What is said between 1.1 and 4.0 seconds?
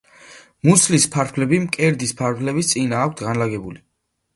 ფარფლები მკერდის ფარფლების წინა აქვთ განლაგებული.